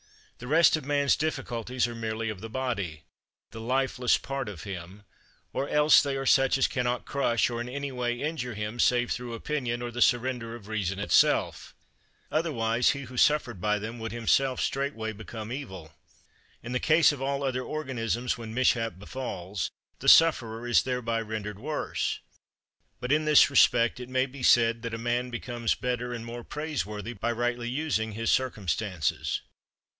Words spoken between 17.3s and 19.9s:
other organisms, when mishap befalls,